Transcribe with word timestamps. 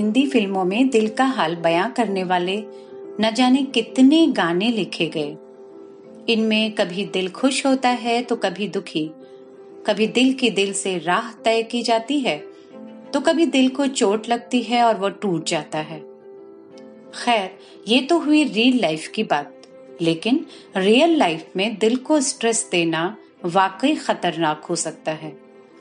हिंदी 0.00 0.26
फ़िल्मों 0.26 0.64
में 0.64 0.88
दिल 0.88 1.08
का 1.08 1.24
हाल 1.28 1.54
बयां 1.54 1.88
करने 1.90 2.22
वाले 2.24 2.56
न 3.20 3.30
जाने 3.36 3.62
कितने 3.64 4.26
गाने 4.26 4.68
लिखे 4.68 5.06
गए। 5.06 5.36
इनमें 6.28 6.72
कभी 6.72 7.04
दिल 7.04 7.28
खुश 7.30 7.64
होता 7.66 7.88
है 7.88 8.22
तो 8.22 8.36
कभी 8.36 8.68
दुखी। 8.68 9.04
कभी 9.86 10.06
दिल 10.06 10.32
की 10.32 10.50
दिल 10.50 10.72
से 10.72 10.96
राह 10.98 11.30
तय 11.44 11.62
की 11.62 11.82
जाती 11.82 12.18
है 12.20 12.36
तो 13.12 13.20
कभी 13.20 13.46
दिल 13.48 13.68
को 13.68 13.86
चोट 13.88 14.28
लगती 14.28 14.62
है 14.62 14.82
और 14.84 14.96
वो 14.96 15.08
टूट 15.10 15.44
जाता 15.46 15.78
है। 15.80 15.98
खैर, 17.14 17.50
ये 17.88 18.00
तो 18.00 18.18
हुई 18.18 18.42
रियल 18.44 18.80
लाइफ 18.80 19.06
की 19.08 19.22
बात, 19.24 19.52
लेकिन 20.00 20.44
रियल 20.76 21.16
लाइफ 21.16 21.52
में 21.56 21.76
दिल 21.78 21.96
को 21.98 22.20
स्ट्रेस 22.22 22.68
देना 22.72 23.16
वाकई 23.44 23.94
खतरनाक 23.96 24.64
हो 24.64 24.76
सकता 24.76 25.12
है। 25.12 25.36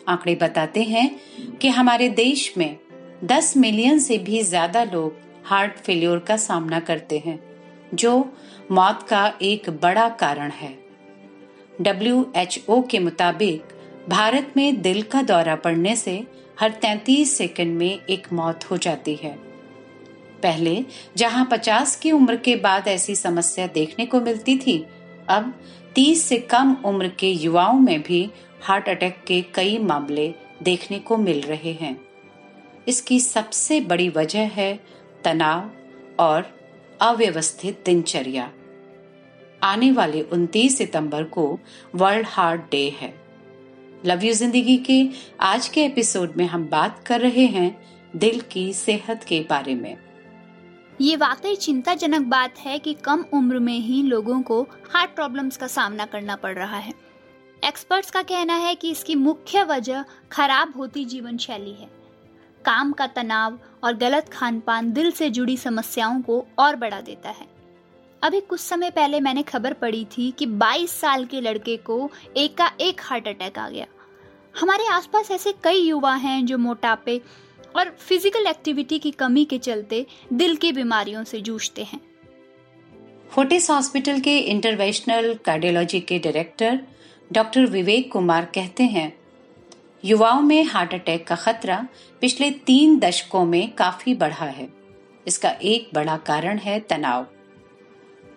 आंकड़े 0.08 0.36
बताते 0.36 0.84
हैं 0.84 1.10
कि 1.62 1.68
हमारे 1.70 2.10
देश 2.18 2.54
में 2.58 2.78
10 3.24 3.58
मिलियन 3.58 4.00
से 4.00 4.18
भी 4.18 4.42
ज़्यादा 4.44 4.84
लोग 4.84 5.16
हार्ट 5.46 5.78
फेल्योर 5.78 6.20
का 6.20 6.38
सामना 6.38 6.80
करते 6.80 7.18
हैं, 7.18 7.40
जो 7.94 8.34
मौत 8.72 9.04
का 9.10 9.34
एक 9.42 9.70
बड़ा 9.70 10.08
कारण 10.10 10.52
है। 10.52 10.78
डब्ल्यूएचओ 11.82 12.82
के 12.82 13.00
मुताबिक, 13.00 13.64
भारत 14.10 14.54
में 14.58 14.82
दिल 14.82 15.02
का 15.02 15.22
दौरा 15.22 15.56
पड़ने 15.56 15.96
से 15.96 16.24
हर 16.60 16.72
33 16.72 17.38
सेकंड 17.38 17.78
में 17.78 18.06
एक 18.06 18.34
मौत 18.34 18.72
हो 18.72 18.78
जाती 18.78 19.16
है। 19.16 19.36
पहले, 20.44 20.86
जहाँ 21.18 21.48
50 21.52 21.96
की 21.96 22.12
उम्र 22.12 22.36
के 22.36 22.56
बाद 22.56 22.88
ऐसी 22.88 23.16
समस्या 23.16 23.68
देखने 23.68 24.06
को 24.06 24.22
मिलती 24.22 24.58
थी, 24.58 24.86
अब 25.30 25.54
30 25.96 26.24
से 26.24 26.38
कम 26.38 26.76
उम्र 26.86 27.08
के 27.08 27.32
युवाओं 27.32 27.80
में 27.80 28.02
भी 28.02 28.30
हार्ट 28.62 28.90
अटैक 28.90 29.24
के 29.28 29.42
कई 29.42 29.78
मामले 29.78 30.34
देखने 30.64 31.00
को 31.00 31.18
मिल 31.18 31.42
रहे 31.42 31.74
हैं। 31.74 32.09
इसकी 32.90 33.20
सबसे 33.20 33.82
बड़ी 33.82 34.10
वजह 34.10 34.48
है 34.48 34.80
तनाव 35.24 35.70
और 36.20 36.46
अव्यवस्थित 37.02 37.82
दिनचर्या। 37.86 38.50
आने 39.64 39.92
वाले 39.92 40.22
29 40.24 40.78
सितंबर 40.78 41.24
को 41.24 41.60
वर्ल्ड 41.96 42.28
हार्ट 42.28 42.62
डे 42.62 42.88
है। 43.00 43.14
लव 44.06 44.24
यू 44.24 44.34
ज़िंदगी 44.34 44.78
के 44.78 45.10
आज 45.40 45.68
के 45.68 45.86
एपिसोड 45.86 46.34
में 46.38 46.46
हम 46.46 46.68
बात 46.68 47.04
कर 47.08 47.22
रहे 47.22 47.46
हैं 47.46 47.70
दिल 48.16 48.40
की 48.42 48.72
सेहत 48.74 49.24
के 49.24 49.40
बारे 49.50 49.76
में। 49.76 49.98
ये 51.02 51.16
वाकई 51.16 51.56
चिंताजनक 51.56 52.22
बात 52.22 52.58
है 52.58 52.80
कि 52.80 52.94
कम 52.94 53.26
उम्र 53.34 53.60
में 53.60 53.78
ही 53.80 54.02
लोगों 54.04 54.42
को 54.42 54.62
हार्ट 54.94 55.16
प्रॉब्लम्स 55.16 55.58
का 55.58 55.68
सामना 55.68 56.06
करना 56.06 56.36
पड़ 56.36 56.56
रहा 56.56 56.78
है। 56.78 56.94
एक्सपर्ट्स 57.68 58.12
का 58.12 58.22
कहना 58.24 58.56
है 58.56 58.76
कि 58.76 58.92
इसकी 58.92 59.16
मुख्य 59.16 59.64
वजह 59.64 60.06
खराब 60.32 60.74
होती 60.78 61.06
जीवन 61.06 61.38
शैली 61.38 61.74
है। 61.74 61.99
काम 62.66 62.92
का 62.92 63.08
तनाव 63.08 63.60
और 63.84 63.94
गलत 63.94 64.30
खान 64.30 64.60
पान 64.60 64.92
दिल 64.94 65.12
से 65.12 65.30
जुड़ी 65.30 65.58
समस्याओं 65.58 66.22
को 66.22 66.46
और 66.60 66.76
बढ़ा 66.76 67.02
देता 67.02 67.30
है। 67.30 67.48
अभी 68.22 68.40
कुछ 68.40 68.60
समय 68.60 68.90
पहले 68.90 69.20
मैंने 69.20 69.44
खबर 69.44 69.74
पड़ी 69.74 70.06
थी 70.06 70.32
कि 70.32 70.46
22 70.46 70.92
साल 70.92 71.26
के 71.26 71.42
लड़के 71.42 71.78
को 71.78 72.10
एक 72.38 72.58
का 72.58 72.72
एक 72.82 73.02
हार्ट 73.02 73.28
अटैक 73.28 73.60
आ 73.60 73.70
गया। 73.70 73.86
हमारे 74.62 74.88
आसपास 74.88 75.32
ऐसे 75.32 75.54
कई 75.64 75.80
युवा 75.80 76.14
हैं 76.14 76.46
जो 76.46 76.58
मोटापे 76.58 77.22
और 77.76 77.90
फ़िज़िकल 78.00 78.48
एक्टिविटी 78.48 79.00
की 79.00 79.12
कमी 79.12 79.46
के 79.46 79.58
चलते 79.58 80.06
दिल 80.34 80.56
की 80.56 80.72
बीमारियों 80.72 81.24
से 81.24 81.42
जूझते 81.42 81.84
हैं। 81.84 82.00
फोर्टिस 83.30 83.70
हॉस्पिटल 83.70 84.20
के 84.20 84.38
इंटरवेंशनल 84.38 85.34
कार्डियोलॉजी 85.46 86.00
के 86.00 86.20
डायरेक्टर 86.20 86.80
डॉक्टर 87.32 87.66
विवेक 87.66 88.12
कुमार 88.12 88.46
कहते 88.46 88.84
हैं 88.84 89.19
युवाओं 90.06 90.42
में 90.42 90.64
हार्ट 90.64 90.94
अटैक 90.94 91.28
का 91.28 91.36
खतरा 91.36 91.88
पिछले 92.22 92.52
तीन 92.52 93.00
दशकों 93.00 93.46
में 93.46 93.72
काफ़ी 93.72 94.14
बढ़ा 94.16 94.46
है। 94.46 94.68
इसका 95.28 95.50
एक 95.50 95.90
बड़ा 95.94 96.18
कारण 96.18 96.58
है 96.58 96.80
तनाव। 96.80 97.28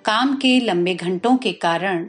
काम 0.05 0.37
के 0.37 0.61
लंबे 0.61 0.95
घंटों 0.95 1.37
के 1.37 1.53
कारण 1.53 2.09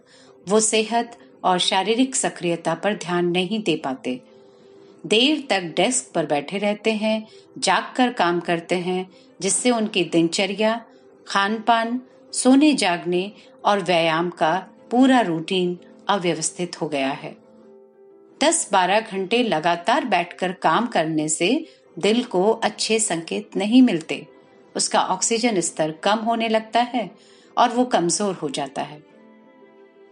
वो 0.49 0.59
सेहत 0.59 1.17
और 1.43 1.59
शारीरिक 1.59 2.15
सक्रियता 2.15 2.75
पर 2.75 2.93
ध्यान 2.93 3.25
नहीं 3.25 3.63
दे 3.63 3.75
पाते। 3.75 4.21
देर 5.05 5.47
तक 5.49 5.61
डेस्क 5.61 6.11
पर 6.15 6.25
बैठे 6.25 6.57
रहते 6.57 6.91
हैं 6.91 7.27
जाग 7.57 7.93
कर 7.95 8.13
काम 8.13 8.39
करते 8.39 8.75
हैं, 8.75 9.09
जिससे 9.41 9.71
उनकी 9.71 10.03
दिनचर्या 10.03 10.85
खान 11.27 11.59
पान 11.61 12.01
सोने 12.33 12.73
जागने 12.73 13.31
और 13.65 13.79
व्यायाम 13.79 14.29
का 14.29 14.67
पूरा 14.91 15.21
रूटीन 15.21 15.77
अव्यवस्थित 16.09 16.81
हो 16.81 16.87
गया 16.87 17.11
है। 17.11 17.42
10-12 18.43 18.99
घंटे 18.99 19.43
लगातार 19.43 20.05
बैठकर 20.05 20.51
काम 20.51 20.87
करने 20.87 21.27
से 21.29 21.65
दिल 21.99 22.23
को 22.23 22.51
अच्छे 22.51 22.99
संकेत 22.99 23.55
नहीं 23.57 23.81
मिलते। 23.81 24.25
उसका 24.75 24.99
ऑक्सीजन 24.99 25.59
स्तर 25.59 25.91
कम 25.91 26.19
होने 26.19 26.49
लगता 26.49 26.81
है 26.81 27.09
और 27.57 27.69
वो 27.69 27.85
कमज़ोर 27.85 28.33
हो 28.33 28.49
जाता 28.49 28.81
है। 28.81 29.01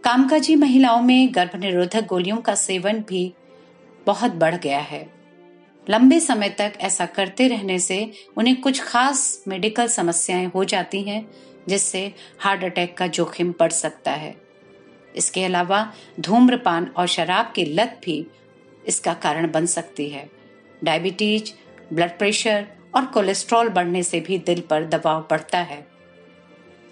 कामकाजी 0.03 0.55
महिलाओं 0.55 1.01
में 1.01 1.35
गर्भ 1.35 1.55
निरोधक 1.55 2.05
गोलियों 2.05 2.37
का 2.37 2.55
सेवन 2.55 3.01
भी 3.01 3.33
बहुत 4.07 4.31
बढ़ 4.31 4.55
गया 4.55 4.79
है। 4.79 5.09
लंबे 5.89 6.19
समय 6.19 6.49
तक 6.49 6.73
ऐसा 6.79 7.05
करते 7.05 7.47
रहने 7.47 7.79
से 7.79 8.11
उन्हें 8.37 8.61
कुछ 8.61 8.81
खास 8.83 9.43
मेडिकल 9.47 9.87
समस्याएँ 9.87 10.45
हो 10.45 10.63
जाती 10.63 11.01
हैं, 11.01 11.27
जिससे 11.67 12.13
हार्ट 12.39 12.63
अटैक 12.63 12.97
का 12.97 13.07
जोखिम 13.07 13.53
बढ़ 13.59 13.71
सकता 13.71 14.11
है। 14.11 14.50
इसके 15.15 15.43
अलावा 15.43 15.93
धूम्रपान 16.19 16.91
और 16.97 17.07
शराब 17.07 17.53
की 17.55 17.65
लत 17.65 18.01
भी 18.05 18.27
इसका 18.87 19.13
कारण 19.13 19.51
बन 19.51 19.65
सकती 19.65 20.09
है। 20.09 20.29
डायबिटीज़, 20.83 21.51
ब्लड 21.93 22.17
प्रेशर 22.17 22.67
और 22.95 23.05
कोलेस्ट्रॉल 23.05 23.69
बढ़ने 23.69 24.03
से 24.03 24.19
भी 24.19 24.37
दिल 24.37 24.61
पर 24.61 24.85
दबाव 24.85 25.27
बढ़ता 25.29 25.59
है। 25.59 25.87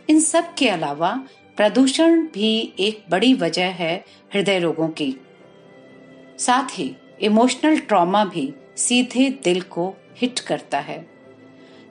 इन 0.09 0.19
सब 0.19 0.53
के 0.53 0.69
अलावा 0.69 1.28
प्रदूषण 1.58 2.28
भी 2.28 2.74
एक 2.79 3.03
बड़ी 3.09 3.34
वजह 3.34 3.68
है 3.68 4.06
हृदय 4.34 4.59
रोगों 4.59 4.90
की। 4.90 5.16
साथ 6.40 6.79
ही 6.79 6.96
इमोशनल 7.22 7.79
ट्रॉमा 7.79 8.25
भी 8.25 8.53
सीधे 8.78 9.29
दिल 9.29 9.62
को 9.62 9.94
हिट 10.18 10.40
करता 10.40 10.79
है। 10.79 11.09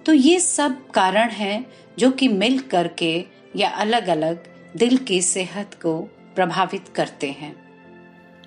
तो 0.07 0.13
ये 0.13 0.41
सब 0.41 0.91
कारण 0.91 1.31
हैं 1.31 1.67
जो 1.99 2.11
कि 2.11 2.29
मिल 2.29 2.59
करके 2.59 3.25
या 3.57 3.69
अलग 3.69 4.09
अलग 4.09 4.45
दिल 4.77 4.97
की 4.97 5.23
सेहत 5.23 5.75
को 5.75 6.18
प्रभावित 6.35 6.89
करते 6.89 7.31
हैं। 7.31 7.55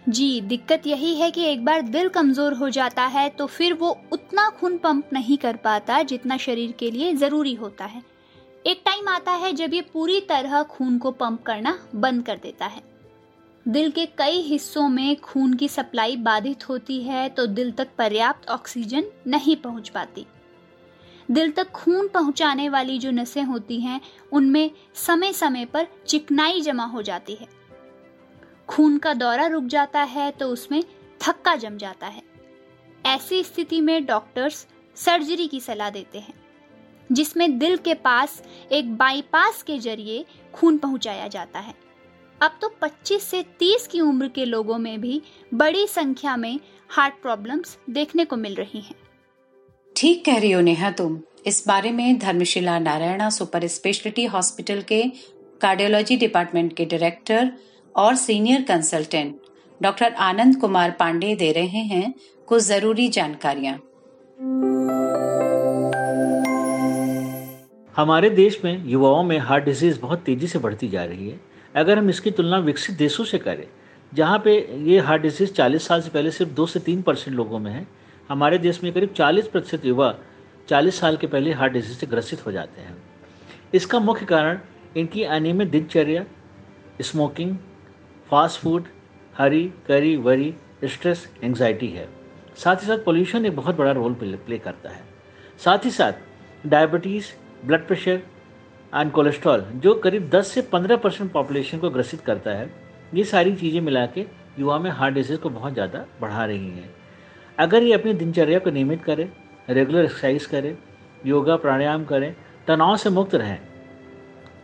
जी, 0.07 0.41
दिक्कत 0.41 0.87
यही 0.87 1.13
है 1.15 1.29
कि 1.31 1.43
एक 1.45 1.65
बार 1.65 1.81
दिल 1.83 2.07
कमज़ोर 2.09 2.53
हो 2.53 2.69
जाता 2.69 3.05
है 3.07 3.27
तो 3.29 3.45
फिर 3.47 3.73
वो 3.73 3.89
उतना 4.13 4.49
खून 4.51 4.77
पंप 4.77 5.09
नहीं 5.13 5.37
कर 5.37 5.55
पाता 5.55 6.01
जितना 6.03 6.37
शरीर 6.37 6.71
के 6.71 6.91
लिए 6.91 7.13
ज़रूरी 7.15 7.53
होता 7.55 7.85
है। 7.85 8.01
एक 8.65 8.81
टाइम 8.85 9.07
आता 9.07 9.31
है 9.33 9.51
जब 9.53 9.73
ये 9.73 9.81
पूरी 9.93 10.19
तरह 10.21 10.63
खून 10.63 10.97
को 10.97 11.11
पंप 11.13 11.43
करना 11.43 11.77
बंद 11.95 12.25
कर 12.25 12.37
देता 12.37 12.65
है। 12.65 12.81
दिल 13.65 13.91
के 13.91 14.05
कई 14.17 14.41
हिस्सों 14.41 14.87
में 14.89 15.15
खून 15.17 15.53
की 15.53 15.67
सप्लाई 15.67 16.15
बाधित 16.19 16.67
होती 16.69 17.01
है 17.03 17.27
तो 17.29 17.45
दिल 17.47 17.71
तक 17.71 17.87
पर्याप्त 17.97 18.49
ऑक्सीजन 18.49 19.11
नहीं 19.27 19.55
पहुँच 19.55 19.89
पाती। 19.89 20.25
दिल 21.29 21.51
तक 21.51 21.71
खून 21.71 22.07
पहुँचाने 22.07 22.67
वाली 22.69 22.97
जो 22.99 23.11
नसें 23.11 23.43
होती 23.43 23.79
हैं, 23.81 23.99
उनमें 24.31 24.69
समय 24.97 25.33
समय 25.33 25.65
पर 25.65 25.87
चिकनाई 26.07 26.61
जमा 26.61 26.85
हो 26.85 27.01
जाती 27.01 27.33
है। 27.33 27.47
खून 28.71 28.97
का 28.97 29.13
दौरा 29.13 29.45
रुक 29.47 29.63
जाता 29.63 30.01
है 30.01 30.29
तो 30.31 30.47
उसमें 30.47 30.83
थक्का 31.21 31.55
जम 31.55 31.77
जाता 31.77 32.07
है। 32.07 32.21
ऐसी 33.05 33.41
स्थिति 33.43 33.79
में 33.81 34.05
डॉक्टर्स 34.05 34.65
सर्जरी 34.97 35.47
की 35.47 35.59
सलाह 35.59 35.89
देते 35.89 36.19
हैं, 36.19 36.33
जिसमें 37.09 37.57
दिल 37.59 37.75
के 37.77 37.93
पास 37.95 38.41
एक 38.71 38.93
बाईपास 38.97 39.61
के 39.63 39.77
ज़रिए 39.79 40.23
खून 40.53 40.77
पहुँचाया 40.77 41.27
जाता 41.27 41.59
है। 41.59 41.73
अब 42.41 42.57
तो 42.61 42.69
25 42.81 43.23
से 43.23 43.41
30 43.59 43.87
की 43.87 44.01
उम्र 44.01 44.27
के 44.27 44.45
लोगों 44.45 44.77
में 44.77 44.99
भी 45.01 45.21
बड़ी 45.53 45.85
संख्या 45.87 46.35
में 46.37 46.59
हार्ट 46.89 47.21
प्रॉब्लम्स 47.21 47.77
देखने 47.89 48.25
को 48.25 48.35
मिल 48.35 48.55
रही 48.55 48.81
हैं। 48.81 48.95
ठीक 49.95 50.23
कह 50.25 50.39
रही 50.39 50.51
हो 50.51 50.61
नेहा 50.61 50.91
तुम। 50.91 51.19
इस 51.45 51.63
बारे 51.67 51.91
में 51.91 52.17
Dharamshila 52.19 52.77
Narayana 52.79 53.29
super 53.29 53.67
speciality 53.67 54.25
hospital 54.27 54.81
के 54.81 55.03
कार्डियोलॉजी 55.61 56.17
डिपार्टमेंट 56.17 56.75
के 56.77 56.85
डायरेक्टर 56.85 57.51
और 57.95 58.15
senior 58.15 58.61
consultant 58.61 59.35
doctor 59.81 60.13
Anand 60.13 60.55
Kumar 60.55 60.91
Pandey 60.91 61.35
दे 61.35 61.51
रहे 61.51 61.81
हैं 61.85 62.13
कुछ 62.47 62.63
ज़रूरी 62.63 63.07
जानकारियाँ। 63.07 63.79
हमारे 67.95 68.29
देश 68.29 68.59
में 68.65 68.85
युवाओं 68.85 69.23
में 69.23 69.37
हार्ट 69.39 69.63
डिज़ीज़ 69.63 69.99
बहुत 69.99 70.23
तेज़ी 70.23 70.47
से 70.47 70.59
बढ़ती 70.59 70.87
जा 70.87 71.03
रही 71.03 71.29
है। 71.29 71.39
अगर 71.75 71.97
हम 71.97 72.09
इसकी 72.09 72.31
तुलना 72.31 72.57
विकसित 72.57 72.97
देशों 72.97 73.23
से 73.23 73.37
करें, 73.37 73.67
जहाँ 74.11 74.39
पे 74.39 74.55
ये 74.83 74.99
हार्ट 74.99 75.21
डिज़ीज़ 75.21 75.51
40 75.53 75.87
साल 75.87 76.01
से 76.01 76.09
पहले 76.09 76.31
सिर्फ़ 76.31 76.51
दो 76.51 76.65
से 76.65 76.79
तीन 76.79 77.01
परसेंट 77.01 77.35
लोगों 77.37 77.59
में 77.59 77.71
है, 77.71 77.87
हमारे 78.29 78.57
देश 78.57 78.83
में 78.83 78.91
करीब 78.93 79.13
40 79.13 79.47
प्रतिशत 79.47 79.85
युवा 79.85 80.13
40 80.69 80.99
साल 80.99 81.17
के 81.17 81.27
पहले 81.27 81.53
हार्ट 81.53 81.73
डिज़ीज़ 81.73 81.97
से 81.97 82.07
ग्रसित 82.07 82.45
हो 82.45 82.51
जाते 82.51 82.81
हैं। 82.81 82.95
इसका 83.73 83.99
मुख्य 83.99 84.25
कारण 84.25 84.59
इनकी 84.97 85.23
अनियमित 85.23 85.67
दिनचर्या, 85.67 86.25
स्मोकिंग 87.01 87.55
फास्ट 88.31 88.59
फ़ूड, 88.59 88.83
हरी, 89.35 89.63
करी, 89.87 90.15
वरी, 90.17 90.53
स्ट्रेस 90.83 91.27
एंग्जाइटी 91.43 91.87
है। 91.87 92.07
साथ 92.57 92.75
ही 92.75 92.87
साथ 92.87 92.97
पोल्यूशन 92.97 93.45
एक 93.45 93.55
बहुत 93.55 93.75
बड़ा 93.75 93.91
रोल 93.91 94.13
प्ले 94.13 94.57
करता 94.57 94.89
है। 94.89 95.03
साथ 95.59 95.85
ही 95.85 95.91
साथ 95.91 96.67
diabetes 96.67 97.31
blood 97.65 97.85
pressure 97.87 98.21
and 98.93 99.11
cholesterol 99.11 99.65
जो 99.75 99.93
करीब 99.95 100.29
10 100.29 100.53
से 100.53 100.61
15 100.73 100.97
परसेंट 100.97 101.31
पॉपुलेशन 101.31 101.77
को 101.77 101.89
ग्रसित 101.89 102.21
करता 102.21 102.51
है, 102.51 102.69
ये 103.13 103.23
सारी 103.23 103.55
चीज़ें 103.55 103.81
मिला 103.81 104.05
के 104.07 104.25
युवा 104.59 104.79
में 104.79 104.89
हार्ट 104.91 105.15
डिज़ीज़ 105.15 105.39
को 105.39 105.49
बहुत 105.49 105.73
ज़्यादा 105.73 106.05
बढ़ा 106.21 106.45
रही 106.45 106.69
हैं। 106.69 106.89
अगर 107.57 107.83
ये 107.83 107.93
अपनी 107.93 108.13
दिनचर्या 108.13 108.59
को 108.59 108.71
नियमित 108.71 109.03
करें 109.03 109.27
रेगुलर 109.69 110.03
एक्सरसाइज 110.03 110.45
करें, 110.45 110.75
योगा, 111.25 111.55
प्राणायाम 111.57 112.05
करें, 112.05 112.33
तनाव 112.67 112.97
से 112.97 113.09
मुक्त 113.09 113.35
रहें 113.35 113.59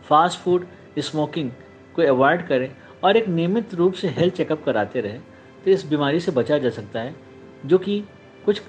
फास्ट 0.04 0.40
फ़ूड 0.40 0.66
स्मोकिंग 1.00 1.50
को 1.96 2.02
अवॉइड 2.08 2.46
करें 2.48 2.70
और 3.02 3.16
एक 3.16 3.28
नियमित 3.28 3.74
रूप 3.74 3.94
से 3.94 4.08
हेल्थ 4.08 4.34
चेकअप 4.34 4.62
कराते 4.64 5.00
रहें 5.00 5.20
तो 5.64 5.70
इस 5.70 5.84
बीमारी 5.86 6.20
से 6.20 6.32
बचा 6.32 6.58
जा 6.58 6.70
सकता 6.70 7.00
है, 7.00 7.14
जो 7.66 7.78
कि 7.78 8.02
कुछ 8.44 8.60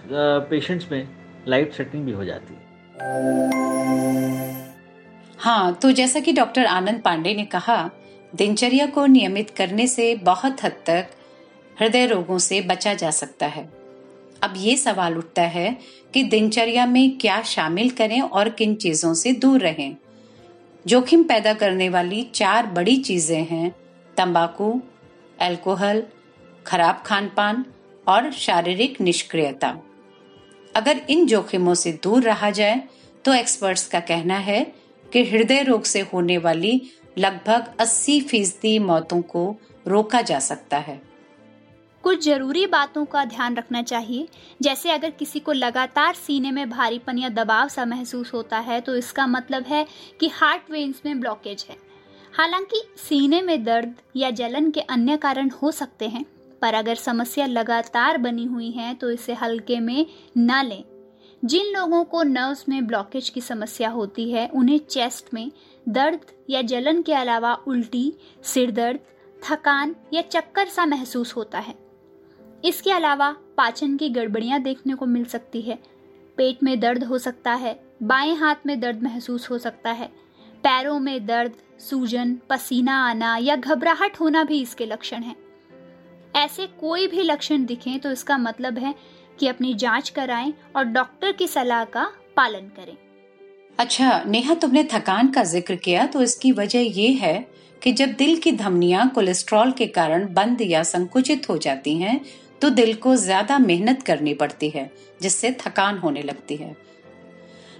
पेशेंट्स 0.49 0.91
में 0.91 1.07
लाइफ 1.47 1.73
थ्रेटनिंग 1.75 2.05
भी 2.05 2.11
हो 2.11 2.25
जाती 2.25 2.53
है। 2.53 2.67
हाँ 5.37 5.73
तो 5.73 5.91
जैसा 5.91 6.19
कि 6.19 6.31
डॉक्टर 6.33 6.65
आनंद 6.65 7.01
पांडे 7.01 7.33
ने 7.35 7.45
कहा, 7.45 7.89
दिनचर्या 8.33 8.85
को 8.85 9.05
नियमित 9.05 9.49
करने 9.49 9.87
से 9.87 10.15
बहुत 10.23 10.63
हद 10.63 10.71
तक 10.85 11.07
हृदय 11.77 12.05
रोगों 12.05 12.37
से 12.39 12.61
बचा 12.61 12.93
जा 12.93 13.11
सकता 13.11 13.47
है। 13.47 13.67
अब 14.43 14.53
ये 14.57 14.75
सवाल 14.77 15.17
उठता 15.17 15.41
है 15.43 15.77
कि 16.13 16.23
दिनचर्या 16.23 16.85
में 16.85 17.17
क्या 17.17 17.41
शामिल 17.45 17.89
करें 17.91 18.21
और 18.21 18.49
किन 18.49 18.75
चीज़ों 18.75 19.13
से 19.13 19.31
दूर 19.33 19.61
रहें। 19.61 19.95
जोखिम 20.85 21.23
पैदा 21.23 21.53
करने 21.53 21.89
वाली 21.89 22.21
चार 22.33 22.65
बड़ी 22.67 22.95
चीज़ें 22.97 23.45
हैं 23.45 23.71
तंबाकू 24.19 24.71
अल्कोहल 25.41 26.03
खराब 26.65 27.01
खान 27.05 27.27
पान 27.37 27.65
और 28.07 28.31
शारीरिक 28.31 28.99
निष्क्रियता। 29.01 29.67
अगर 30.75 31.01
इन 31.09 31.25
जोखिमों 31.27 31.73
से 31.73 31.91
दूर 32.03 32.23
रहा 32.23 32.49
जाए 32.51 32.81
तो 33.25 33.33
एक्सपर्ट्स 33.33 33.87
का 33.87 33.99
कहना 33.99 34.37
है 34.37 34.63
कि 35.05 35.23
हृदय 35.25 35.63
रोग 35.63 35.83
से 35.83 36.01
होने 36.13 36.37
वाली 36.37 36.81
लगभग 37.17 37.73
80 37.81 38.19
फ़ीसदी 38.21 38.77
मौतों 38.79 39.21
को 39.21 39.43
रोका 39.87 40.21
जा 40.21 40.39
सकता 40.39 40.77
है। 40.77 41.01
कुछ 42.03 42.23
ज़रूरी 42.25 42.65
बातों 42.67 43.05
का 43.05 43.23
ध्यान 43.25 43.55
रखना 43.55 43.81
चाहिए। 43.83 44.27
जैसे 44.61 44.91
अगर 44.91 45.09
किसी 45.09 45.39
को 45.39 45.51
लगातार 45.53 46.13
सीने 46.15 46.51
में 46.51 46.69
भारीपन 46.69 47.17
या 47.17 47.29
दबाव 47.29 47.67
सा 47.67 47.85
महसूस 47.85 48.33
होता 48.33 48.59
है 48.59 48.81
तो 48.81 48.95
इसका 48.95 49.27
मतलब 49.27 49.63
है 49.63 49.85
कि 50.19 50.27
हार्ट 50.33 50.71
वेन्स 50.71 51.01
में 51.05 51.19
ब्लॉकेज 51.19 51.65
है। 51.69 51.88
हालाँकि 52.39 52.81
सीने 52.97 53.41
में 53.41 53.63
दर्द 53.63 53.95
या 54.15 54.29
जलन 54.31 54.71
के 54.71 54.79
अन्य 54.79 55.17
कारण 55.17 55.49
हो 55.49 55.71
सकते 55.71 56.07
हैं, 56.07 56.23
पर 56.61 56.73
अगर 56.73 56.95
समस्या 56.95 57.45
लगातार 57.45 58.17
बनी 58.17 58.45
हुई 58.45 58.69
है 58.71 58.93
तो 58.93 59.11
इसे 59.11 59.33
हल्के 59.33 59.79
में 59.79 60.05
न 60.37 60.63
लें। 60.65 60.83
जिन 61.45 61.73
लोगों 61.77 62.03
को 62.03 62.23
नर्व्स 62.23 62.69
में 62.69 62.87
ब्लॉकेज 62.87 63.29
की 63.29 63.41
समस्या 63.41 63.89
होती 63.89 64.31
है, 64.31 64.47
उन्हें 64.47 64.79
चेस्ट 64.79 65.33
में 65.33 65.51
दर्द 65.89 66.19
या 66.49 66.61
जलन 66.61 67.01
के 67.01 67.13
अलावा 67.13 67.53
उल्टी, 67.67 68.13
सिर 68.43 68.71
दर्द, 68.71 68.99
थकान 69.49 69.95
या 70.13 70.21
चक्कर 70.21 70.67
सा 70.67 70.85
महसूस 70.85 71.35
होता 71.35 71.59
है। 71.59 71.75
इसके 72.65 72.91
अलावा 72.91 73.35
पाचन 73.57 73.97
की 73.97 74.09
गड़बड़ियाँ 74.09 74.61
देखने 74.61 74.93
को 74.93 75.05
मिल 75.05 75.25
सकती 75.25 75.61
है। 75.61 75.79
पेट 76.37 76.63
में 76.63 76.79
दर्द 76.79 77.03
हो 77.03 77.17
सकता 77.17 77.53
है, 77.53 77.79
बाएँ 78.03 78.35
हाथ 78.35 78.55
में 78.65 78.79
दर्द 78.79 79.03
महसूस 79.03 79.49
हो 79.49 79.57
सकता 79.57 79.91
है, 79.91 80.07
पैरों 80.63 80.99
में 80.99 81.25
दर्द 81.25 81.51
सूजन 81.79 82.35
पसीना 82.49 82.95
आना 83.01 83.35
या 83.37 83.55
घबराहट 83.55 84.19
होना 84.19 84.43
भी 84.43 84.61
इसके 84.61 84.85
लक्षण 84.85 85.23
हैं। 85.23 85.35
ऐसे 86.35 86.65
कोई 86.79 87.07
भी 87.07 87.23
लक्षण 87.23 87.65
दिखें 87.65 87.99
तो 87.99 88.11
इसका 88.11 88.37
मतलब 88.37 88.77
है 88.77 88.93
कि 89.39 89.47
अपनी 89.47 89.73
जाँच 89.75 90.09
कराएँ 90.09 90.53
और 90.75 90.83
डॉक्टर 90.85 91.31
की 91.31 91.47
सलाह 91.47 91.83
का 91.85 92.09
पालन 92.37 92.67
करें। 92.77 92.95
अच्छा 93.77 94.21
नेहा 94.27 94.53
तुमने 94.53 94.83
थकान 94.83 95.27
का 95.31 95.43
ज़िक्र 95.45 95.75
किया 95.77 96.05
तो 96.05 96.21
इसकी 96.21 96.51
वजह 96.51 96.99
ये 96.99 97.07
है 97.13 97.39
कि 97.81 97.91
जब 97.91 98.13
दिल 98.13 98.35
की 98.37 98.51
धमनियाँ 98.53 99.07
कोलेस्ट्रॉल 99.09 99.71
के 99.71 99.85
कारण 99.87 100.33
बंद 100.33 100.61
या 100.61 100.83
संकुचित 100.83 101.49
हो 101.49 101.57
जाती 101.57 101.95
हैं, 101.97 102.19
तो 102.61 102.69
दिल 102.69 102.93
को 102.95 103.15
ज़्यादा 103.15 103.57
मेहनत 103.59 104.01
करनी 104.03 104.33
पड़ती 104.33 104.69
है 104.69 104.89
जिससे 105.21 105.51
थकान 105.61 105.97
होने 105.97 106.21
लगती 106.21 106.55
है। 106.55 106.75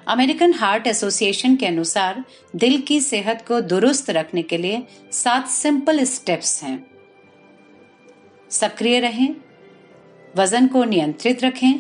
अमेरिकन 0.09 0.53
हार्ट 0.53 0.87
एसोसिएशन 0.87 1.55
के 1.55 1.65
अनुसार 1.65 2.23
दिल 2.55 2.77
की 2.81 2.99
सेहत 3.01 3.43
को 3.47 3.59
दुरुस्त 3.61 4.09
रखने 4.09 4.41
के 4.41 4.57
लिए 4.57 4.81
सात 5.13 5.47
सिंपल 5.47 6.03
स्टेप्स 6.03 6.63
हैं। 6.63 6.85
सक्रिय 8.51 8.99
रहें, 8.99 9.35
वज़न 10.37 10.67
को 10.67 10.83
नियंत्रित 10.83 11.43
रखें, 11.43 11.79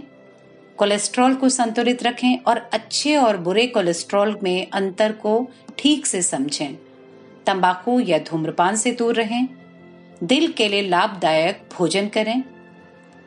कोलेस्ट्रॉल 0.77 1.35
को 1.35 1.49
संतुलित 1.49 2.03
रखें 2.03 2.37
और 2.37 2.57
अच्छे 2.73 3.15
और 3.15 3.37
बुरे 3.39 3.67
कोलेस्ट्रॉल 3.67 4.37
में 4.43 4.67
अंतर 4.73 5.11
को 5.11 5.51
ठीक 5.77 6.05
से 6.05 6.21
समझें। 6.21 6.75
तंबाकू 7.45 7.99
या 7.99 8.19
धूम्रपान 8.19 8.75
से 8.75 8.91
दूर 8.91 9.15
रहें, 9.15 9.47
दिल 10.23 10.51
के 10.51 10.67
लिए 10.67 10.87
लाभदायक 10.87 11.69
भोजन 11.77 12.07
करें, 12.07 12.41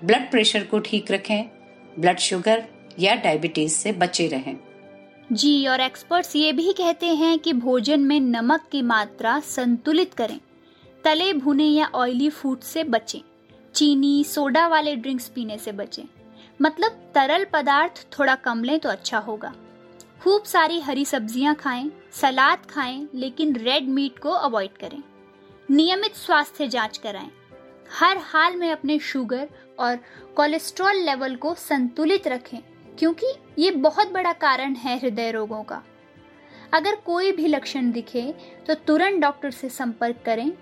ब्लड 0.05 0.31
प्रेशर 0.31 0.64
को 0.64 0.78
ठीक 0.81 1.12
रखें, 1.12 1.44
ब्लड 1.98 2.19
शुगर 2.20 2.64
या 2.98 3.14
डायबिटीज़ 3.14 3.72
से 3.72 3.93
बचे 3.93 4.28
रहें। 4.28 4.56
जी 5.32 5.67
और 5.67 5.81
एक्सपर्ट्स 5.81 6.36
ये 6.36 6.53
भी 6.53 6.72
कहते 6.72 7.06
हैं 7.06 7.39
कि 7.39 7.53
भोजन 7.53 8.01
में 8.01 8.20
नमक 8.20 8.62
की 8.72 8.82
मात्रा 8.82 9.41
संतुलित 9.41 10.15
करें। 10.15 10.41
तले 11.05 11.32
भुने 11.32 11.65
या 11.65 11.86
ऑयली 11.94 12.31
फ़ूड 12.31 12.60
से 12.60 12.84
बचें। 12.84 13.20
चीनी 13.74 14.24
सोडा 14.24 14.67
वाले 14.69 14.96
ड्रिंक्स 14.96 15.29
पीने 15.29 15.58
से 15.58 15.72
बचें। 15.72 16.03
मतलब 16.62 17.12
तरल 17.15 17.44
पदार्थ 17.44 18.19
थोड़ा 18.19 18.34
कम 18.34 18.65
लें 18.65 18.79
तो 18.81 18.89
अच्छा 18.89 19.19
होगा। 19.19 19.55
खूब 20.22 20.43
सारी 20.43 20.81
हरी 20.81 21.05
सब्ज़ियाँ 21.05 21.55
खाएँ, 21.55 21.91
सलाद 22.12 22.67
खाएँ, 22.70 23.08
लेकिन 23.15 23.56
रेड 23.56 23.89
मीट 23.89 24.19
को 24.19 24.31
अवॉइड 24.31 24.77
करें। 24.77 25.03
नियमित 25.70 26.15
स्वास्थ्य 26.15 26.69
जाँच 26.69 26.98
कराएँ। 26.98 27.31
हर 28.01 28.19
हाल 28.19 28.56
में 28.56 28.70
अपने 28.72 28.98
शुगर 28.98 29.48
और 29.79 29.96
कोलेस्ट्रॉल 30.36 30.96
लेवल 30.96 31.36
को 31.36 31.55
संतुलित 31.55 32.29
रखें। 32.29 32.58
क्योंकि 32.99 33.27
ये 33.58 33.70
बहुत 33.70 34.13
बड़ा 34.13 34.32
कारण 34.32 34.75
है 34.75 34.99
हृदय 34.99 35.31
रोगों 35.31 35.63
का। 35.63 35.82
अगर 36.72 36.94
कोई 36.96 37.32
भी 37.32 37.46
लक्षण 37.46 37.91
दिखे 37.93 38.22
तो 38.67 38.75
तुरंत 38.77 39.20
डॉक्टर 39.20 39.51
से 39.51 39.69
संपर्क 39.69 40.22
करें, 40.27 40.53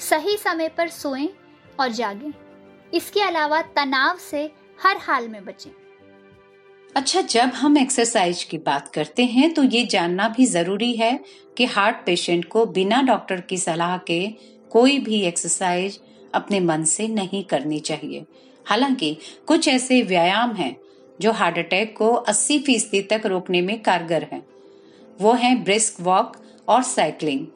सही 0.00 0.36
समय 0.36 0.68
पर 0.68 0.88
सोएँ 0.88 1.28
और 1.80 1.88
जागें। 1.90 2.32
इसके 2.94 3.20
अलावा 3.20 3.60
तनाव 3.76 4.16
से 4.20 4.50
हर 4.78 4.96
हाल 4.96 5.28
में 5.28 5.44
बचें। 5.44 5.70
अच्छा 6.94 7.20
जब 7.20 7.50
हम 7.54 7.78
एक्सरसाइज 7.78 8.42
की 8.44 8.58
बात 8.58 8.88
करते 8.88 9.24
हैं 9.24 9.52
तो 9.54 9.62
ये 9.62 9.84
जानना 9.84 10.28
भी 10.28 10.44
ज़रूरी 10.46 10.92
है 10.92 11.18
कि 11.56 11.64
हार्ट 11.64 11.96
पेशेंट 12.06 12.44
को 12.44 12.64
बिना 12.66 13.00
डॉक्टर 13.02 13.40
की 13.40 13.58
सलाह 13.58 13.96
के 13.98 14.26
कोई 14.72 14.98
भी 14.98 15.20
एक्सरसाइज 15.22 16.00
अपने 16.34 16.60
मन 16.60 16.84
से 16.84 17.08
नहीं 17.08 17.42
करनी 17.44 17.78
चाहिए। 17.80 18.24
हालाँकि, 18.66 19.16
कुछ 19.46 19.68
ऐसे 19.68 20.02
व्यायाम 20.02 20.52
हैं 20.52 20.76
जो 21.20 21.32
हार्ट 21.32 21.58
अटैक 21.58 21.96
को 21.96 22.08
80 22.28 22.58
फ़ीसदी 22.58 23.00
तक 23.02 23.22
रोकने 23.26 23.60
में 23.62 23.80
कारगर 23.82 24.26
हैं। 24.32 24.42
वो 25.20 25.32
हैं 25.32 25.62
ब्रिस्क 25.64 26.00
वॉक 26.00 26.36
और 26.68 26.82
साइकिलिंग। 26.82 27.46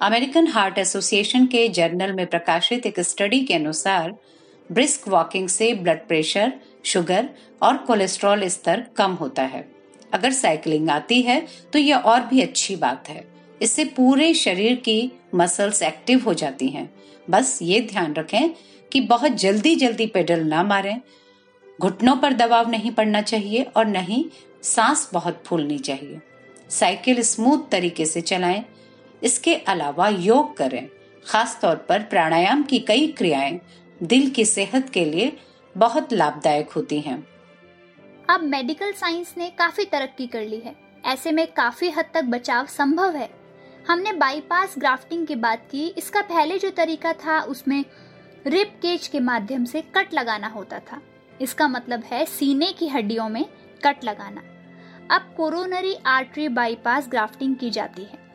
अमेरिकन 0.00 0.46
हार्ट 0.46 0.78
एसोसिएशन 0.78 1.46
के 1.46 1.68
जर्नल 1.68 2.12
में 2.12 2.26
प्रकाशित 2.26 2.86
एक 2.86 3.00
स्टडी 3.00 3.40
के 3.40 3.54
अनुसार, 3.54 4.14
ब्रिस्क 4.70 5.08
वॉकिंग 5.08 5.48
से 5.48 5.72
ब्लड 5.74 6.06
प्रेशर, 6.08 6.52
शुगर 6.84 7.28
और 7.62 7.76
कोलेस्ट्रॉल 7.76 8.46
स्तर 8.48 8.84
कम 8.96 9.12
होता 9.12 9.42
है। 9.42 9.68
अगर 10.12 10.32
साइकिलिंग 10.32 10.90
आती 10.90 11.20
है 11.22 11.46
तो 11.72 11.78
यह 11.78 11.96
और 11.96 12.20
भी 12.20 12.40
अच्छी 12.40 12.76
बात 12.76 13.08
है। 13.08 13.24
इससे 13.62 13.84
पूरे 13.84 14.32
शरीर 14.34 14.74
की 14.74 15.12
मसल्स 15.34 15.82
एक्टिव 15.82 16.24
हो 16.24 16.34
जाती 16.34 16.68
हैं। 16.68 16.90
बस 17.30 17.58
ये 17.62 17.80
ध्यान 17.80 18.14
रखें 18.14 18.48
कि 18.92 19.00
बहुत 19.00 19.32
जल्दी 19.32 19.74
जल्दी 19.76 20.06
पेडल 20.06 20.44
ना 20.44 20.62
मारें। 20.62 21.00
घुटनों 21.80 22.16
पर 22.16 22.32
दबाव 22.32 22.70
नहीं 22.70 22.90
पड़ना 22.90 23.20
चाहिए 23.22 23.62
और 23.62 23.86
न 23.86 23.96
ही 23.96 24.30
सांस 24.62 25.10
बहुत 25.12 25.42
फूलनी 25.46 25.78
चाहिए। 25.78 26.20
साइकिल 26.70 27.22
स्मूथ 27.22 27.58
तरीके 27.70 28.06
से 28.06 28.20
चलाएँ। 28.20 28.64
इसके 29.22 29.54
अलावा 29.54 30.08
योग 30.08 30.56
करें। 30.56 30.88
खास 31.26 31.58
तौर 31.62 31.76
पर 31.76 32.02
प्राणायाम 32.02 32.62
की 32.62 32.78
कई 32.78 33.06
क्रियाएँ 33.06 33.60
दिल 34.02 34.30
की 34.30 34.44
सेहत 34.44 34.90
के 34.90 35.04
लिए 35.04 35.36
बहुत 35.76 36.12
लाभदायक 36.12 36.70
होती 36.70 37.00
हैं। 37.00 37.26
अब 38.30 38.42
मेडिकल 38.42 38.92
साइंस 38.92 39.34
ने 39.38 39.50
काफ़ी 39.50 39.84
तरक्की 39.84 40.26
कर 40.26 40.42
ली 40.42 40.60
है। 40.60 40.76
ऐसे 41.04 41.32
में 41.32 41.46
काफ़ी 41.46 41.90
हद 41.90 42.04
तक 42.14 42.24
बचाव 42.24 42.66
संभव 42.66 43.16
है। 43.16 43.30
हमने 43.88 44.12
बाईपास 44.12 44.74
ग्राफ्टिंग 44.78 45.26
की 45.26 45.34
बात 45.34 45.68
की। 45.70 45.86
इसका 45.86 46.20
पहले 46.22 46.58
जो 46.58 46.70
तरीका 46.70 47.12
था, 47.12 47.40
उसमें 47.40 47.84
रिप 48.46 48.68
केज 48.82 49.08
के 49.08 49.20
माध्यम 49.20 49.64
से 49.64 49.80
कट 49.80 50.14
लगाना 50.14 50.48
होता 50.48 50.78
था। 50.78 51.02
इसका 51.40 51.68
मतलब 51.68 52.04
है 52.04 52.24
सीने 52.26 52.72
की 52.72 52.88
हड्डियों 52.88 53.28
में 53.28 53.44
कट 53.84 54.04
लगाना। 54.04 54.42
अब 55.10 55.32
कोरोनरी 55.36 55.94
आर्टरी 56.06 56.48
बाईपास 56.48 57.08
ग्राफ्टिंग 57.08 57.56
की 57.56 57.70
जाती 57.70 58.02
है। 58.02 58.26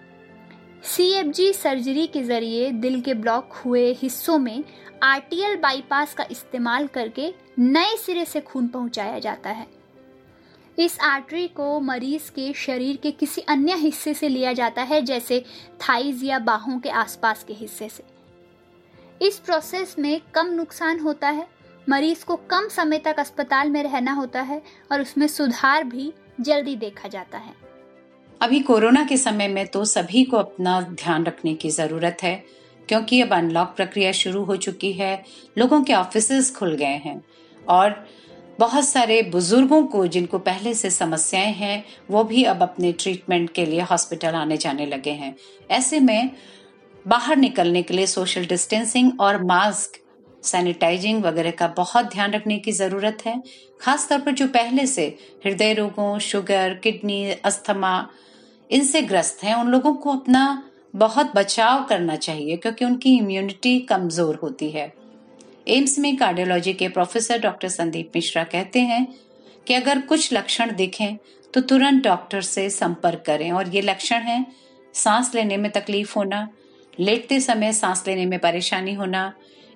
सी 0.85 1.51
सर्जरी 1.53 2.07
के 2.07 2.21
ज़रिए 2.23 2.71
दिल 2.71 3.01
के 3.01 3.13
ब्लॉक 3.13 3.53
हुए 3.55 3.91
हिस्सों 3.93 4.37
में 4.37 4.63
आरटीएल 5.03 5.55
बाईपास 5.55 6.13
का 6.13 6.25
इस्तेमाल 6.31 6.87
करके 6.87 7.33
नए 7.59 7.95
सिरे 7.97 8.25
से 8.25 8.41
खून 8.41 8.67
पहुँचाया 8.67 9.19
जाता 9.19 9.49
है। 9.49 9.67
इस 10.77 10.99
आर्टरी 10.99 11.47
को 11.47 11.79
मरीज़ 11.79 12.29
के 12.31 12.51
शरीर 12.53 12.97
के 12.97 13.11
किसी 13.11 13.41
अन्य 13.41 13.75
हिस्से 13.75 14.13
से 14.13 14.29
लिया 14.29 14.53
जाता 14.53 14.81
है, 14.81 15.01
जैसे 15.01 15.43
थाइज 15.81 16.23
या 16.23 16.39
बाहों 16.39 16.79
के 16.79 16.89
आसपास 16.89 17.43
के 17.43 17.53
हिस्से 17.53 17.89
से। 17.89 18.03
इस 19.21 19.37
प्रोसेस 19.39 19.95
में 19.99 20.21
कम 20.33 20.47
नुकसान 20.47 20.99
होता 20.99 21.29
है 21.29 21.47
मरीज़ 21.87 22.23
को 22.25 22.35
कम 22.49 22.67
समय 22.67 22.97
तक 22.97 23.19
अस्पताल 23.19 23.69
में 23.69 23.81
रहना 23.83 24.11
होता 24.11 24.41
है 24.41 24.61
और 24.91 25.01
उसमें 25.01 25.27
सुधार 25.27 25.83
भी 25.83 26.11
जल्दी 26.41 26.75
देखा 26.75 27.07
जाता 27.07 27.37
है। 27.37 27.53
अभी 28.41 28.59
कोरोना 28.59 29.03
के 29.03 29.17
समय 29.17 29.47
में 29.47 29.65
तो 29.67 29.83
सभी 29.85 30.23
को 30.23 30.37
अपना 30.37 30.79
ध्यान 30.81 31.25
रखने 31.25 31.53
की 31.53 31.69
ज़रूरत 31.69 32.17
है, 32.23 32.43
क्योंकि 32.89 33.21
अब 33.21 33.33
अनलॉक 33.33 33.73
प्रक्रिया 33.75 34.11
शुरू 34.11 34.43
हो 34.43 34.55
चुकी 34.55 34.91
है, 34.93 35.23
लोगों 35.57 35.81
के 35.83 35.93
ऑफ़िस 35.93 36.55
खुल 36.55 36.75
गए 36.75 36.99
हैं 37.05 37.21
और 37.61 38.05
बहुत 38.59 38.85
सारे 38.85 39.21
बुज़ुर्गों 39.23 39.83
को 39.83 40.05
जिनको 40.07 40.39
पहले 40.39 40.73
से 40.73 40.89
समस्याएँ 40.89 41.53
हैं, 41.53 41.83
वो 42.11 42.23
भी 42.23 42.43
अब 42.43 42.61
अपने 42.61 42.91
ट्रीटमेंट 42.93 43.49
के 43.49 43.65
लिए 43.65 43.81
हॉस्पिटल 43.81 44.35
आने 44.35 44.57
जाने 44.57 44.85
लगे 44.85 45.11
हैं। 45.11 45.35
ऐसे 45.71 45.99
में 45.99 46.31
बाहर 47.05 47.37
निकलने 47.37 47.81
के 47.83 47.93
लिए 47.93 48.05
सोशल 48.07 48.45
डिस्टेंसिंग 48.45 49.11
और 49.19 49.43
मास्क 49.43 49.99
सैनिटाइजिंग 50.43 51.23
वगैरह 51.23 51.51
का 51.51 51.67
बहुत 51.77 52.11
ध्यान 52.13 52.33
रखने 52.33 52.57
की 52.59 52.71
ज़रूरत 52.71 53.25
है। 53.25 53.41
खासतौर 53.81 54.19
पर 54.19 54.31
जो 54.31 54.47
पहले 54.49 54.85
से 54.87 55.05
हृदय 55.45 55.73
रोगों, 55.73 56.17
शुगर, 56.21 56.73
किडनी, 56.73 57.31
अस्थमा, 57.31 58.09
इनसे 58.69 59.01
ग्रस्त 59.03 59.43
हैं, 59.43 59.55
उन 59.55 59.67
लोगों 59.67 59.93
को 59.95 60.11
अपना 60.11 60.63
बहुत 60.95 61.31
बचाव 61.35 61.83
करना 61.83 62.15
चाहिए 62.17 62.57
क्योंकि 62.57 62.85
उनकी 62.85 63.15
इम्यूनिटी 63.17 63.79
कमज़ोर 63.79 64.35
होती 64.35 64.69
है। 64.69 64.91
एम्स 65.67 65.97
में 65.99 66.15
कार्डियोलॉजी 66.17 66.73
के 66.73 66.87
प्रोफेसर 66.89 67.39
डॉक्टर 67.39 67.69
संदीप 67.69 68.11
मिश्रा 68.15 68.43
कहते 68.45 68.79
हैं 68.81 69.07
कि 69.67 69.73
अगर 69.73 69.99
कुछ 70.01 70.33
लक्षण 70.33 70.75
दिखें 70.75 71.15
तो 71.53 71.61
तुरंत 71.61 72.03
डॉक्टर 72.03 72.41
से 72.41 72.69
संपर्क 72.69 73.23
करें 73.25 73.51
और 73.51 73.67
ये 73.67 73.81
लक्षण 73.81 74.21
हैं, 74.21 74.45
सांस 74.93 75.31
लेने 75.35 75.57
में 75.57 75.71
तकलीफ़ 75.71 76.13
होना, 76.15 76.47
लेटते 76.99 77.39
समय 77.39 77.73
सांस 77.73 78.03
लेने 78.07 78.25
में 78.25 78.39
परेशानी 78.39 78.93
होना 78.93 79.31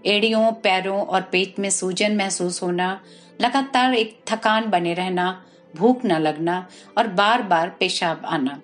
एड़ियों, 0.05 0.51
पैरों 0.51 1.01
और 1.01 1.21
पेट 1.21 1.59
में 1.59 1.69
सूजन 1.69 2.15
महसूस 2.15 2.63
होना, 2.63 3.01
लगातार 3.41 3.93
एक 3.93 4.19
थकान 4.27 4.69
बने 4.69 4.93
रहना, 4.93 5.45
भूख 5.75 6.05
न 6.05 6.11
लगना 6.11 6.67
और 6.97 7.07
बार 7.07 7.41
बार 7.41 7.69
पेशाब 7.69 8.21
आना। 8.25 8.61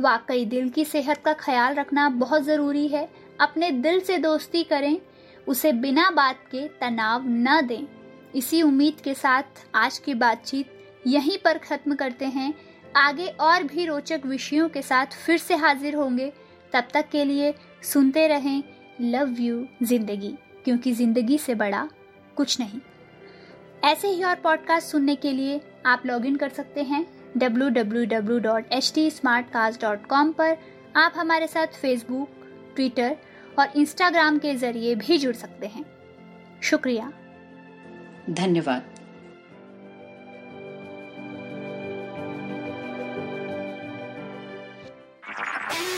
वाकई 0.00 0.44
दिल 0.44 0.68
की 0.68 0.84
सेहत 0.84 1.18
का 1.24 1.32
ख्याल 1.32 1.74
रखना 1.74 2.08
बहुत 2.08 2.42
ज़रूरी 2.42 2.88
है। 2.88 3.08
अपने 3.40 3.70
दिल 3.70 4.00
से 4.00 4.18
दोस्ती 4.18 4.62
करें, 4.64 5.00
उसे 5.48 5.72
बिना 5.72 6.10
बात 6.10 6.36
के 6.52 6.68
तनाव 6.68 7.22
न 7.26 7.66
दें। 7.66 7.86
इसी 8.34 8.62
उम्मीद 8.62 9.00
के 9.00 9.14
साथ 9.14 9.42
आज 9.74 9.98
की 9.98 10.14
बातचीत 10.14 10.72
यहीं 11.06 11.38
पर 11.38 11.58
खत्म 11.58 11.94
करते 11.94 12.24
हैं। 12.24 12.54
आगे 12.96 13.26
और 13.26 13.62
भी 13.62 13.86
रोचक 13.86 14.20
विषयों 14.26 14.68
के 14.68 14.82
साथ 14.82 15.06
फिर 15.06 15.38
से 15.38 15.56
हाजिर 15.56 15.94
होंगे। 15.94 16.32
तब 16.72 16.88
तक 16.94 17.08
के 17.08 17.24
लिए 17.24 17.54
सुनते 17.82 18.26
रहें 18.28 18.62
लव 19.00 19.40
यू 19.40 19.66
ज़िंदगी, 19.82 20.34
क्योंकि 20.64 20.92
ज़िंदगी 20.92 21.38
से 21.38 21.54
बड़ा 21.54 21.88
कुछ 22.36 22.60
नहीं। 22.60 22.80
ऐसे 23.84 24.08
ही 24.08 24.24
और 24.24 24.34
पॉडकास्ट 24.34 24.88
सुनने 24.88 25.16
के 25.16 25.32
लिए 25.32 25.60
आप 25.86 26.02
लॉग 26.06 26.26
इन 26.26 26.36
कर 26.36 26.48
सकते 26.48 26.82
हैं 26.82 27.06
www.htsmartcast.com 27.38 30.32
पर। 30.32 30.56
आप 30.96 31.12
हमारे 31.16 31.46
साथ 31.46 31.66
फेसबुक 31.82 32.28
ट्विटर 32.76 33.16
और 33.58 33.68
इंस्टाग्राम 33.76 34.38
के 34.38 34.54
ज़रिए 34.54 34.94
भी 34.94 35.18
जुड़ 35.18 35.34
सकते 35.34 35.66
हैं। 35.66 35.84
शुक्रिया। 36.62 37.12
धन्यवाद। 38.30 38.82